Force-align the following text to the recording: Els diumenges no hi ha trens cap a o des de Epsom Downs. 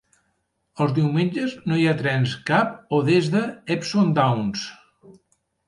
Els 0.85 0.95
diumenges 0.95 1.53
no 1.73 1.77
hi 1.81 1.85
ha 1.91 1.93
trens 1.99 2.33
cap 2.49 2.73
a 2.79 2.95
o 3.01 3.03
des 3.13 3.31
de 3.37 3.45
Epsom 3.79 4.11
Downs. 4.19 4.69